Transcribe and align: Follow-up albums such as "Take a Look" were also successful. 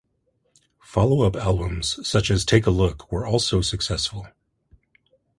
Follow-up 0.81 1.35
albums 1.35 1.99
such 2.01 2.31
as 2.31 2.43
"Take 2.43 2.65
a 2.65 2.71
Look" 2.71 3.11
were 3.11 3.23
also 3.27 3.61
successful. 3.61 4.29